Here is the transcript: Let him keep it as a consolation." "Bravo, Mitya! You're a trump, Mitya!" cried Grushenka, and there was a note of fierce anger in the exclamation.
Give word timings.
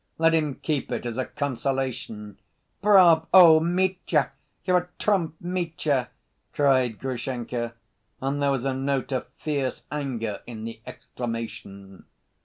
Let 0.17 0.33
him 0.33 0.55
keep 0.55 0.91
it 0.91 1.05
as 1.05 1.19
a 1.19 1.25
consolation." 1.25 2.39
"Bravo, 2.81 3.59
Mitya! 3.59 4.31
You're 4.65 4.77
a 4.79 4.89
trump, 4.97 5.35
Mitya!" 5.39 6.09
cried 6.53 6.97
Grushenka, 6.97 7.75
and 8.19 8.41
there 8.41 8.49
was 8.49 8.65
a 8.65 8.73
note 8.73 9.11
of 9.11 9.27
fierce 9.37 9.83
anger 9.91 10.41
in 10.47 10.63
the 10.63 10.79
exclamation. 10.87 12.05